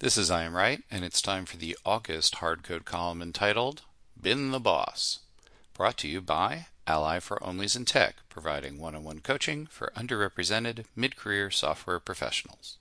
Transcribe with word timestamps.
This 0.00 0.16
is 0.16 0.30
I. 0.30 0.44
M. 0.44 0.56
Wright, 0.56 0.82
and 0.90 1.04
it's 1.04 1.20
time 1.20 1.44
for 1.44 1.58
the 1.58 1.76
August 1.84 2.36
Hard 2.36 2.62
Code 2.62 2.86
column 2.86 3.20
entitled 3.20 3.82
Been 4.18 4.50
the 4.50 4.58
Boss, 4.58 5.18
brought 5.74 5.98
to 5.98 6.08
you 6.08 6.22
by 6.22 6.68
Ally 6.86 7.20
for 7.20 7.38
Onlys 7.40 7.76
in 7.76 7.84
Tech, 7.84 8.16
providing 8.30 8.78
one 8.78 8.94
on 8.94 9.04
one 9.04 9.20
coaching 9.20 9.66
for 9.66 9.92
underrepresented 9.94 10.86
mid 10.96 11.16
career 11.16 11.50
software 11.50 12.00
professionals. 12.00 12.78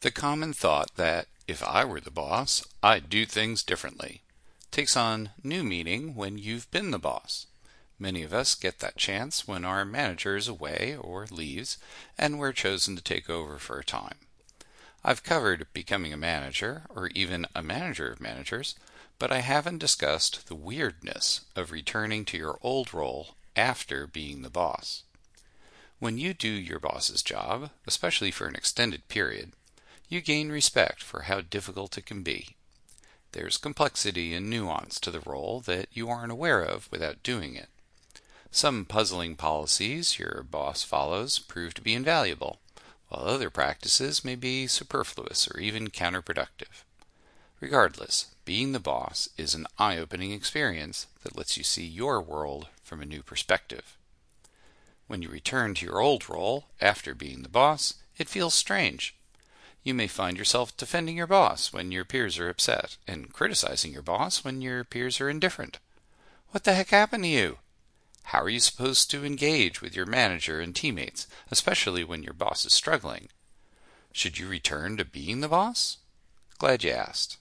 The 0.00 0.10
common 0.10 0.54
thought 0.54 0.96
that 0.96 1.26
if 1.46 1.62
I 1.62 1.84
were 1.84 2.00
the 2.00 2.10
boss, 2.10 2.66
I'd 2.82 3.10
do 3.10 3.26
things 3.26 3.62
differently 3.62 4.22
takes 4.70 4.96
on 4.96 5.28
new 5.44 5.62
meaning 5.62 6.14
when 6.14 6.38
you've 6.38 6.70
been 6.70 6.90
the 6.90 6.98
boss. 6.98 7.46
Many 7.98 8.22
of 8.22 8.32
us 8.32 8.54
get 8.54 8.78
that 8.78 8.96
chance 8.96 9.46
when 9.46 9.66
our 9.66 9.84
manager 9.84 10.36
is 10.36 10.48
away 10.48 10.96
or 10.98 11.26
leaves, 11.30 11.76
and 12.16 12.38
we're 12.38 12.52
chosen 12.52 12.96
to 12.96 13.02
take 13.02 13.28
over 13.28 13.58
for 13.58 13.78
a 13.78 13.84
time. 13.84 14.14
I've 15.02 15.22
covered 15.22 15.66
becoming 15.72 16.12
a 16.12 16.18
manager, 16.18 16.82
or 16.90 17.08
even 17.08 17.46
a 17.54 17.62
manager 17.62 18.10
of 18.10 18.20
managers, 18.20 18.74
but 19.18 19.32
I 19.32 19.40
haven't 19.40 19.78
discussed 19.78 20.46
the 20.46 20.54
weirdness 20.54 21.42
of 21.56 21.70
returning 21.70 22.24
to 22.26 22.36
your 22.36 22.58
old 22.62 22.92
role 22.92 23.34
after 23.56 24.06
being 24.06 24.42
the 24.42 24.50
boss. 24.50 25.02
When 25.98 26.16
you 26.16 26.32
do 26.32 26.48
your 26.48 26.78
boss's 26.80 27.22
job, 27.22 27.70
especially 27.86 28.30
for 28.30 28.46
an 28.46 28.54
extended 28.54 29.08
period, 29.08 29.52
you 30.08 30.20
gain 30.20 30.50
respect 30.50 31.02
for 31.02 31.22
how 31.22 31.40
difficult 31.42 31.98
it 31.98 32.06
can 32.06 32.22
be. 32.22 32.56
There's 33.32 33.58
complexity 33.58 34.34
and 34.34 34.48
nuance 34.48 34.98
to 35.00 35.10
the 35.10 35.20
role 35.20 35.60
that 35.60 35.88
you 35.92 36.08
aren't 36.08 36.32
aware 36.32 36.62
of 36.62 36.90
without 36.90 37.22
doing 37.22 37.54
it. 37.56 37.68
Some 38.50 38.84
puzzling 38.84 39.36
policies 39.36 40.18
your 40.18 40.42
boss 40.42 40.82
follows 40.82 41.38
prove 41.38 41.74
to 41.74 41.82
be 41.82 41.94
invaluable, 41.94 42.59
while 43.10 43.26
other 43.26 43.50
practices 43.50 44.24
may 44.24 44.36
be 44.36 44.66
superfluous 44.66 45.48
or 45.48 45.58
even 45.58 45.88
counterproductive. 45.88 46.84
Regardless, 47.60 48.26
being 48.44 48.72
the 48.72 48.80
boss 48.80 49.28
is 49.36 49.54
an 49.54 49.66
eye 49.78 49.98
opening 49.98 50.32
experience 50.32 51.06
that 51.22 51.36
lets 51.36 51.56
you 51.58 51.64
see 51.64 51.84
your 51.84 52.22
world 52.22 52.68
from 52.82 53.02
a 53.02 53.06
new 53.06 53.22
perspective. 53.22 53.98
When 55.08 55.22
you 55.22 55.28
return 55.28 55.74
to 55.74 55.86
your 55.86 56.00
old 56.00 56.30
role 56.30 56.66
after 56.80 57.14
being 57.14 57.42
the 57.42 57.48
boss, 57.48 57.94
it 58.16 58.28
feels 58.28 58.54
strange. 58.54 59.16
You 59.82 59.92
may 59.92 60.06
find 60.06 60.38
yourself 60.38 60.76
defending 60.76 61.16
your 61.16 61.26
boss 61.26 61.72
when 61.72 61.90
your 61.90 62.04
peers 62.04 62.38
are 62.38 62.48
upset, 62.48 62.96
and 63.08 63.32
criticizing 63.32 63.92
your 63.92 64.02
boss 64.02 64.44
when 64.44 64.62
your 64.62 64.84
peers 64.84 65.20
are 65.20 65.28
indifferent. 65.28 65.80
What 66.50 66.62
the 66.64 66.74
heck 66.74 66.90
happened 66.90 67.24
to 67.24 67.28
you? 67.28 67.58
How 68.30 68.42
are 68.42 68.48
you 68.48 68.60
supposed 68.60 69.10
to 69.10 69.24
engage 69.24 69.82
with 69.82 69.96
your 69.96 70.06
manager 70.06 70.60
and 70.60 70.72
teammates, 70.72 71.26
especially 71.50 72.04
when 72.04 72.22
your 72.22 72.32
boss 72.32 72.64
is 72.64 72.72
struggling? 72.72 73.28
Should 74.12 74.38
you 74.38 74.46
return 74.46 74.96
to 74.98 75.04
being 75.04 75.40
the 75.40 75.48
boss? 75.48 75.98
Glad 76.56 76.84
you 76.84 76.92
asked. 76.92 77.38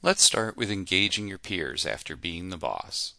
Let's 0.00 0.22
start 0.22 0.56
with 0.56 0.70
engaging 0.70 1.26
your 1.26 1.38
peers 1.38 1.84
after 1.84 2.14
being 2.14 2.50
the 2.50 2.56
boss. 2.56 3.14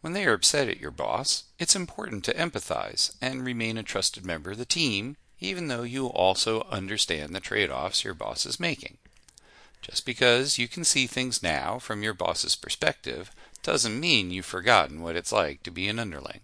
When 0.00 0.12
they 0.12 0.24
are 0.26 0.34
upset 0.34 0.68
at 0.68 0.78
your 0.78 0.92
boss, 0.92 1.42
it's 1.58 1.74
important 1.74 2.22
to 2.26 2.34
empathize 2.34 3.16
and 3.20 3.44
remain 3.44 3.78
a 3.78 3.82
trusted 3.82 4.24
member 4.24 4.52
of 4.52 4.58
the 4.58 4.64
team, 4.64 5.16
even 5.40 5.66
though 5.66 5.82
you 5.82 6.06
also 6.06 6.62
understand 6.70 7.34
the 7.34 7.40
trade 7.40 7.72
offs 7.72 8.04
your 8.04 8.14
boss 8.14 8.46
is 8.46 8.60
making. 8.60 8.98
Just 9.82 10.06
because 10.06 10.58
you 10.58 10.68
can 10.68 10.84
see 10.84 11.08
things 11.08 11.42
now 11.42 11.80
from 11.80 12.04
your 12.04 12.14
boss's 12.14 12.54
perspective 12.54 13.32
doesn't 13.62 13.98
mean 13.98 14.30
you've 14.30 14.46
forgotten 14.46 15.02
what 15.02 15.16
it's 15.16 15.32
like 15.32 15.62
to 15.62 15.70
be 15.70 15.88
an 15.88 15.98
underling. 15.98 16.40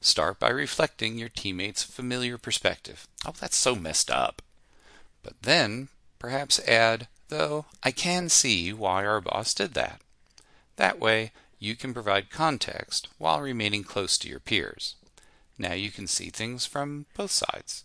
Start 0.00 0.38
by 0.38 0.50
reflecting 0.50 1.16
your 1.16 1.28
teammates' 1.28 1.82
familiar 1.82 2.36
perspective. 2.38 3.06
Oh, 3.24 3.34
that's 3.38 3.56
so 3.56 3.74
messed 3.74 4.10
up. 4.10 4.42
But 5.22 5.42
then 5.42 5.88
perhaps 6.18 6.58
add, 6.66 7.08
though 7.28 7.66
I 7.82 7.92
can 7.92 8.28
see 8.28 8.72
why 8.72 9.06
our 9.06 9.20
boss 9.20 9.54
did 9.54 9.74
that. 9.74 10.00
That 10.76 10.98
way, 10.98 11.32
you 11.58 11.76
can 11.76 11.94
provide 11.94 12.30
context 12.30 13.08
while 13.18 13.40
remaining 13.40 13.84
close 13.84 14.18
to 14.18 14.28
your 14.28 14.40
peers. 14.40 14.96
Now 15.58 15.74
you 15.74 15.90
can 15.90 16.08
see 16.08 16.30
things 16.30 16.66
from 16.66 17.06
both 17.14 17.30
sides. 17.30 17.84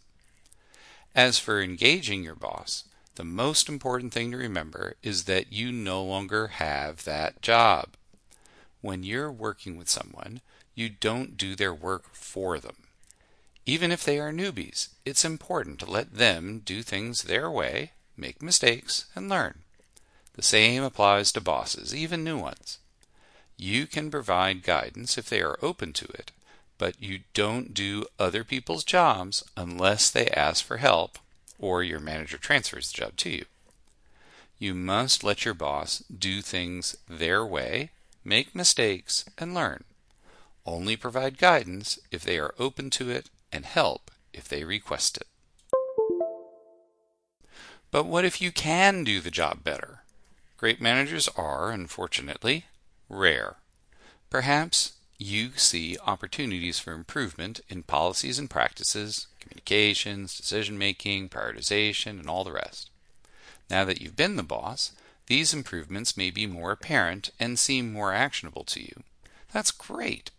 As 1.14 1.38
for 1.38 1.62
engaging 1.62 2.24
your 2.24 2.36
boss, 2.36 2.84
the 3.16 3.24
most 3.24 3.70
important 3.70 4.14
thing 4.14 4.32
to 4.32 4.38
remember 4.38 4.96
is 5.02 5.24
that 5.24 5.52
you 5.52 5.72
no 5.72 6.04
longer 6.04 6.48
have 6.48 7.04
that 7.04 7.42
job. 7.42 7.97
When 8.82 9.04
you're 9.04 9.32
working 9.32 9.78
with 9.78 9.90
someone, 9.90 10.42
you 10.76 10.90
don't 10.90 11.38
do 11.38 11.56
their 11.56 11.74
work 11.74 12.14
for 12.14 12.60
them. 12.60 12.76
Even 13.66 13.92
if 13.92 14.04
they 14.04 14.20
are 14.20 14.32
newbies, 14.32 14.90
it's 15.04 15.26
important 15.26 15.80
to 15.80 15.90
let 15.90 16.14
them 16.14 16.62
do 16.64 16.82
things 16.82 17.24
their 17.24 17.50
way, 17.52 17.92
make 18.16 18.42
mistakes, 18.42 19.06
and 19.16 19.28
learn. 19.28 19.64
The 20.34 20.42
same 20.44 20.84
applies 20.84 21.32
to 21.32 21.42
bosses, 21.42 21.94
even 21.94 22.24
new 22.24 22.38
ones. 22.38 22.78
You 23.58 23.88
can 23.88 24.12
provide 24.12 24.62
guidance 24.62 25.18
if 25.18 25.28
they 25.28 25.42
are 25.42 25.58
open 25.64 25.92
to 25.94 26.06
it, 26.14 26.32
but 26.78 27.02
you 27.02 27.22
don't 27.34 27.74
do 27.74 28.06
other 28.20 28.44
people's 28.44 28.84
jobs 28.84 29.44
unless 29.58 30.12
they 30.12 30.28
ask 30.28 30.64
for 30.64 30.78
help 30.78 31.18
or 31.58 31.84
your 31.84 32.00
manager 32.00 32.38
transfers 32.38 32.92
the 32.92 33.00
job 33.00 33.18
to 33.18 33.30
you. 33.32 33.46
You 34.60 34.76
must 34.76 35.24
let 35.24 35.44
your 35.44 35.56
boss 35.56 36.04
do 36.04 36.42
things 36.42 36.96
their 37.10 37.46
way 37.46 37.90
make 38.28 38.54
mistakes, 38.54 39.26
and 39.38 39.54
learn. 39.54 39.86
Only 40.66 40.98
provide 40.98 41.38
guidance 41.38 41.98
if 42.12 42.24
they 42.24 42.38
are 42.38 42.54
open 42.60 42.90
to 42.92 43.10
it 43.10 43.30
and 43.52 43.66
help 43.66 44.12
if 44.34 44.48
they 44.50 44.64
request 44.64 45.18
it. 45.18 45.28
But 47.90 48.06
what 48.06 48.26
if 48.26 48.42
you 48.42 48.52
can 48.52 49.06
do 49.06 49.22
the 49.22 49.32
job 49.32 49.64
better? 49.64 50.02
Great 50.58 50.82
managers 50.82 51.30
are, 51.38 51.72
unfortunately, 51.72 52.66
rare. 53.08 53.56
Perhaps 54.30 54.94
you 55.18 55.52
see 55.56 55.98
opportunities 56.06 56.80
for 56.80 56.94
improvement 56.94 57.62
in 57.70 57.84
policies 57.84 58.38
and 58.38 58.50
practices, 58.50 59.28
communications, 59.40 60.36
decision 60.36 60.78
making, 60.78 61.30
prioritization, 61.30 62.20
and 62.20 62.28
all 62.28 62.44
the 62.44 62.52
rest. 62.52 62.90
Now 63.70 63.86
that 63.86 64.02
you've 64.02 64.16
been 64.16 64.36
the 64.36 64.44
boss, 64.44 64.92
these 65.28 65.54
improvements 65.54 66.18
may 66.18 66.32
be 66.32 66.48
more 66.48 66.72
apparent 66.72 67.30
and 67.40 67.60
seem 67.60 67.94
more 67.94 68.14
actionable 68.14 68.64
to 68.64 68.82
you. 68.82 69.04
That's 69.52 69.72
great. 69.72 70.32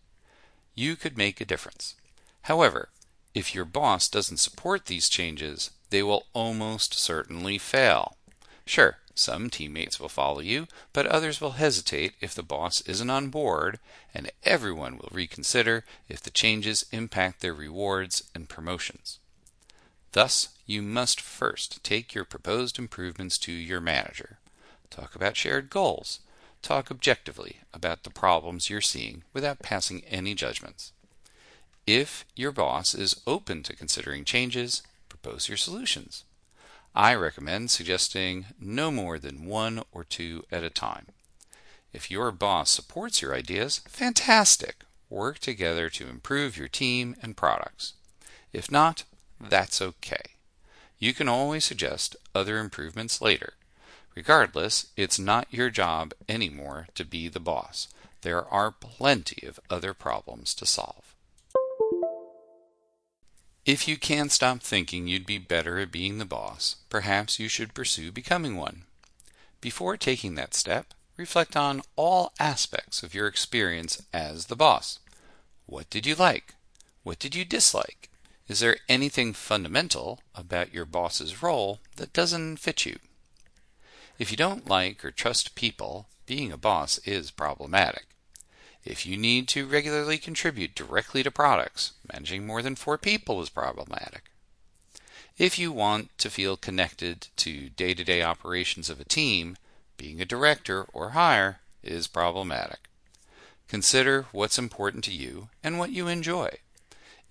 You 0.75 0.95
could 0.95 1.17
make 1.17 1.39
a 1.39 1.45
difference. 1.45 1.95
However, 2.43 2.89
if 3.33 3.53
your 3.53 3.65
boss 3.65 4.09
doesn't 4.09 4.37
support 4.37 4.85
these 4.85 5.07
changes, 5.09 5.71
they 5.91 6.01
will 6.01 6.25
almost 6.33 6.93
certainly 6.93 7.57
fail. 7.57 8.17
Sure, 8.65 8.97
some 9.13 9.49
teammates 9.49 9.99
will 9.99 10.09
follow 10.09 10.39
you, 10.39 10.67
but 10.93 11.05
others 11.05 11.39
will 11.39 11.51
hesitate 11.51 12.13
if 12.21 12.33
the 12.33 12.43
boss 12.43 12.81
isn't 12.81 13.09
on 13.09 13.29
board, 13.29 13.79
and 14.13 14.31
everyone 14.43 14.97
will 14.97 15.09
reconsider 15.11 15.83
if 16.07 16.21
the 16.21 16.29
changes 16.29 16.85
impact 16.91 17.41
their 17.41 17.53
rewards 17.53 18.23
and 18.33 18.49
promotions. 18.49 19.19
Thus, 20.13 20.49
you 20.65 20.81
must 20.81 21.21
first 21.21 21.83
take 21.83 22.15
your 22.15 22.25
proposed 22.25 22.79
improvements 22.79 23.37
to 23.39 23.51
your 23.51 23.81
manager. 23.81 24.39
Talk 24.89 25.15
about 25.15 25.37
shared 25.37 25.69
goals. 25.69 26.19
Talk 26.61 26.91
objectively 26.91 27.57
about 27.73 28.03
the 28.03 28.09
problems 28.09 28.69
you're 28.69 28.81
seeing 28.81 29.23
without 29.33 29.59
passing 29.59 30.03
any 30.05 30.33
judgments. 30.33 30.91
If 31.87 32.25
your 32.35 32.51
boss 32.51 32.93
is 32.93 33.21
open 33.25 33.63
to 33.63 33.75
considering 33.75 34.25
changes, 34.25 34.83
propose 35.07 35.47
your 35.47 35.57
solutions. 35.57 36.23
I 36.95 37.15
recommend 37.15 37.71
suggesting 37.71 38.45
no 38.59 38.91
more 38.91 39.19
than 39.19 39.45
one 39.45 39.83
or 39.91 40.03
two 40.03 40.43
at 40.51 40.63
a 40.63 40.69
time. 40.69 41.07
If 41.93 42.11
your 42.11 42.31
boss 42.31 42.69
supports 42.69 43.21
your 43.21 43.33
ideas, 43.33 43.79
fantastic! 43.87 44.83
Work 45.09 45.39
together 45.39 45.89
to 45.89 46.07
improve 46.07 46.57
your 46.57 46.67
team 46.67 47.15
and 47.21 47.35
products. 47.35 47.93
If 48.53 48.71
not, 48.71 49.03
that's 49.39 49.81
okay. 49.81 50.35
You 50.99 51.13
can 51.13 51.27
always 51.27 51.65
suggest 51.65 52.15
other 52.35 52.59
improvements 52.59 53.21
later. 53.21 53.53
Regardless, 54.19 54.87
it's 54.97 55.17
not 55.17 55.47
your 55.49 55.69
job 55.69 56.13
anymore 56.27 56.89
to 56.93 57.05
be 57.05 57.29
the 57.29 57.39
boss. 57.39 57.87
There 58.19 58.45
are 58.45 58.69
plenty 58.69 59.47
of 59.47 59.61
other 59.69 59.93
problems 59.93 60.53
to 60.55 60.65
solve. 60.65 61.15
If 63.65 63.87
you 63.87 63.95
can't 63.95 64.29
stop 64.29 64.61
thinking 64.61 65.07
you'd 65.07 65.25
be 65.25 65.37
better 65.37 65.79
at 65.79 65.93
being 65.93 66.17
the 66.17 66.25
boss, 66.25 66.75
perhaps 66.89 67.39
you 67.39 67.47
should 67.47 67.73
pursue 67.73 68.11
becoming 68.11 68.57
one. 68.57 68.83
Before 69.61 69.95
taking 69.95 70.35
that 70.35 70.53
step, 70.53 70.93
reflect 71.15 71.55
on 71.55 71.81
all 71.95 72.33
aspects 72.41 73.01
of 73.01 73.13
your 73.13 73.25
experience 73.25 74.03
as 74.11 74.47
the 74.47 74.57
boss. 74.57 74.99
What 75.65 75.89
did 75.89 76.05
you 76.05 76.15
like? 76.15 76.55
What 77.03 77.19
did 77.19 77.35
you 77.35 77.45
dislike? 77.45 78.09
Is 78.49 78.59
there 78.59 78.79
anything 78.89 79.31
fundamental 79.31 80.19
about 80.35 80.73
your 80.73 80.83
boss's 80.83 81.41
role 81.41 81.79
that 81.95 82.11
doesn't 82.11 82.57
fit 82.57 82.85
you? 82.85 82.99
If 84.19 84.31
you 84.31 84.37
don't 84.37 84.67
like 84.67 85.03
or 85.05 85.11
trust 85.11 85.55
people, 85.55 86.09
being 86.25 86.51
a 86.51 86.57
boss 86.57 86.97
is 86.99 87.31
problematic. 87.31 88.05
If 88.83 89.05
you 89.05 89.15
need 89.15 89.47
to 89.49 89.65
regularly 89.65 90.17
contribute 90.17 90.75
directly 90.75 91.23
to 91.23 91.31
products, 91.31 91.93
managing 92.11 92.45
more 92.45 92.61
than 92.61 92.75
four 92.75 92.97
people 92.97 93.41
is 93.41 93.49
problematic. 93.49 94.23
If 95.37 95.57
you 95.57 95.71
want 95.71 96.17
to 96.17 96.29
feel 96.29 96.57
connected 96.57 97.27
to 97.37 97.69
day 97.69 97.93
to 97.93 98.03
day 98.03 98.21
operations 98.21 98.89
of 98.89 98.99
a 98.99 99.05
team, 99.05 99.55
being 99.95 100.19
a 100.19 100.25
director 100.25 100.83
or 100.91 101.11
higher 101.11 101.61
is 101.81 102.07
problematic. 102.07 102.89
Consider 103.69 104.25
what's 104.33 104.59
important 104.59 105.05
to 105.05 105.13
you 105.13 105.47
and 105.63 105.79
what 105.79 105.91
you 105.91 106.09
enjoy. 106.09 106.57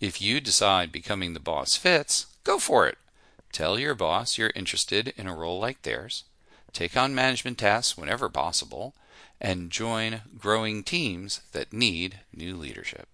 If 0.01 0.23
you 0.23 0.41
decide 0.41 0.91
becoming 0.91 1.35
the 1.35 1.41
boss 1.41 1.77
fits, 1.77 2.27
go 2.45 2.59
for 2.59 2.87
it. 2.87 2.97
Tell 3.53 3.79
your 3.79 3.95
boss 3.95 4.39
you're 4.39 4.53
interested 4.55 5.13
in 5.19 5.27
a 5.27 5.37
role 5.37 5.61
like 5.61 5.83
theirs, 5.83 6.25
take 6.73 6.97
on 6.97 7.15
management 7.15 7.59
tasks 7.59 7.97
whenever 7.97 8.29
possible, 8.29 8.95
and 9.41 9.71
join 9.71 10.23
growing 10.37 10.83
teams 10.83 11.41
that 11.53 11.73
need 11.73 12.21
new 12.35 12.57
leadership. 12.57 13.09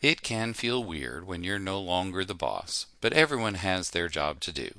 It 0.00 0.22
can 0.22 0.54
feel 0.54 0.82
weird 0.82 1.26
when 1.26 1.44
you're 1.44 1.58
no 1.58 1.78
longer 1.78 2.24
the 2.24 2.34
boss, 2.34 2.86
but 3.00 3.12
everyone 3.12 3.54
has 3.54 3.90
their 3.90 4.08
job 4.08 4.40
to 4.40 4.52
do. 4.52 4.70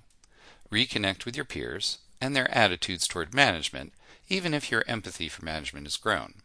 Reconnect 0.72 1.26
with 1.26 1.36
your 1.36 1.46
peers 1.46 2.00
and 2.20 2.36
their 2.36 2.50
attitudes 2.50 3.08
toward 3.08 3.34
management, 3.34 3.94
even 4.30 4.54
if 4.54 4.72
your 4.72 4.84
empathy 4.88 5.30
for 5.30 5.46
management 5.46 5.86
has 5.86 5.98
grown. 5.98 6.36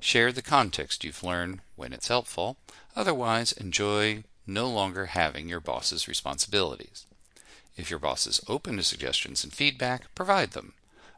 Share 0.00 0.32
the 0.32 0.42
context 0.42 1.04
you've 1.04 1.24
learned 1.24 1.60
when 1.76 1.92
it's 1.92 2.08
helpful, 2.08 2.56
otherwise, 2.96 3.52
enjoy 3.52 4.22
no 4.46 4.68
longer 4.68 5.06
having 5.06 5.48
your 5.48 5.60
boss's 5.60 6.08
responsibilities. 6.08 7.04
If 7.78 7.90
your 7.90 8.00
boss 8.00 8.26
is 8.26 8.40
open 8.48 8.76
to 8.76 8.82
suggestions 8.82 9.44
and 9.44 9.52
feedback, 9.52 10.12
provide 10.16 10.50
them. 10.50 10.74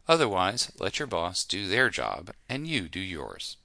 Otherwise, 0.07 0.71
let 0.79 0.99
your 0.99 1.09
boss 1.09 1.43
do 1.43 1.67
their 1.67 1.89
job 1.89 2.33
and 2.51 2.67
you 2.67 2.87
do 2.87 3.01
yours. 3.01 3.57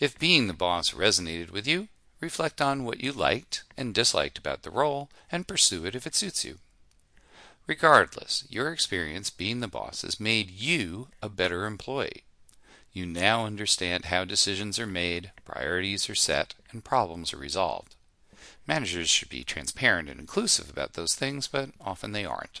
If 0.00 0.18
being 0.18 0.48
the 0.48 0.52
boss 0.52 0.90
resonated 0.90 1.50
with 1.50 1.66
you, 1.68 1.86
reflect 2.20 2.60
on 2.60 2.84
what 2.84 3.00
you 3.00 3.12
liked 3.12 3.62
and 3.76 3.94
disliked 3.94 4.36
about 4.36 4.62
the 4.62 4.70
role 4.70 5.08
and 5.30 5.46
pursue 5.46 5.86
it 5.86 5.94
if 5.94 6.08
it 6.08 6.16
suits 6.16 6.44
you. 6.44 6.58
Regardless, 7.68 8.44
your 8.48 8.72
experience 8.72 9.30
being 9.30 9.60
the 9.60 9.68
boss 9.68 10.02
has 10.02 10.18
made 10.18 10.50
you 10.50 11.08
a 11.22 11.28
better 11.28 11.66
employee. 11.66 12.24
You 12.92 13.06
now 13.06 13.46
understand 13.46 14.06
how 14.06 14.24
decisions 14.24 14.78
are 14.80 14.86
made, 14.86 15.30
priorities 15.44 16.10
are 16.10 16.16
set, 16.16 16.54
and 16.72 16.84
problems 16.84 17.32
are 17.32 17.38
resolved. 17.38 17.94
Managers 18.68 19.08
should 19.08 19.30
be 19.30 19.42
transparent 19.42 20.10
and 20.10 20.20
inclusive 20.20 20.68
about 20.68 20.92
those 20.92 21.14
things, 21.14 21.48
but 21.48 21.70
often 21.80 22.12
they 22.12 22.26
aren't. 22.26 22.60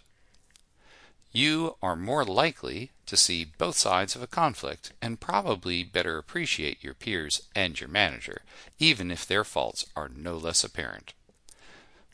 You 1.30 1.76
are 1.82 1.94
more 1.94 2.24
likely 2.24 2.90
to 3.04 3.16
see 3.16 3.44
both 3.44 3.76
sides 3.76 4.16
of 4.16 4.22
a 4.22 4.26
conflict 4.26 4.92
and 5.02 5.20
probably 5.20 5.84
better 5.84 6.16
appreciate 6.16 6.82
your 6.82 6.94
peers 6.94 7.42
and 7.54 7.78
your 7.78 7.90
manager, 7.90 8.40
even 8.78 9.10
if 9.10 9.26
their 9.26 9.44
faults 9.44 9.84
are 9.94 10.08
no 10.08 10.38
less 10.38 10.64
apparent. 10.64 11.12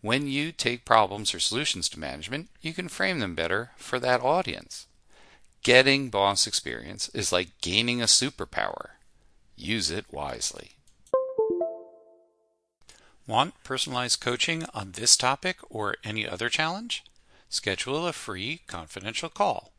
When 0.03 0.27
you 0.27 0.51
take 0.51 0.85
problems 0.85 1.33
or 1.33 1.39
solutions 1.39 1.89
to 1.91 2.01
management, 2.01 2.51
you 2.61 2.75
can 2.75 2.89
frame 2.89 3.21
them 3.21 3.37
better 3.37 3.71
for 3.77 4.01
that 4.01 4.21
audience. 4.21 4.87
Getting 5.63 6.11
boss 6.11 6.49
experience 6.49 7.09
is 7.11 7.33
like 7.33 7.61
gaining 7.63 8.03
a 8.03 8.07
superpower. 8.07 8.91
Use 9.57 9.89
it 9.89 10.13
wisely. 10.13 10.73
Want 13.27 13.55
personalized 13.65 14.21
coaching 14.21 14.67
on 14.75 14.93
this 14.93 15.17
topic 15.17 15.57
or 15.71 15.97
any 16.05 16.29
other 16.29 16.51
challenge? 16.51 17.03
Schedule 17.49 18.07
a 18.07 18.13
free 18.13 18.61
confidential 18.67 19.31
call. 19.31 19.73